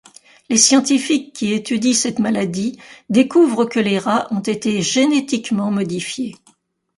[0.49, 2.79] Les scientifiques qui étudient cette maladie
[3.11, 6.33] découvrent que les rats ont été génétiquement modifiés.